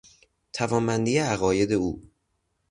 [0.53, 2.11] توانمندی عقاید او